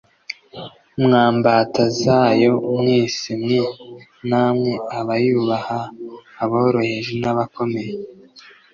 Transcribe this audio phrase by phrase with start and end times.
[1.03, 3.61] mwa mbata zayo mwese mwe,
[4.29, 5.79] namwe abayubaha,
[6.43, 7.93] aboroheje n’abakomeye!”